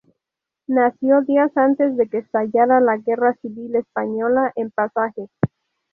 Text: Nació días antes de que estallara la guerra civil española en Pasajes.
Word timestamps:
Nació 0.65 1.21
días 1.21 1.55
antes 1.55 1.95
de 1.95 2.09
que 2.09 2.17
estallara 2.17 2.79
la 2.81 2.97
guerra 2.97 3.35
civil 3.39 3.75
española 3.75 4.51
en 4.55 4.71
Pasajes. 4.71 5.29